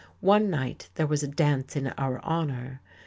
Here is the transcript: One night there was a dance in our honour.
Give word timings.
One 0.21 0.49
night 0.49 0.89
there 0.95 1.05
was 1.05 1.21
a 1.21 1.27
dance 1.27 1.75
in 1.75 1.89
our 1.95 2.19
honour. 2.23 2.81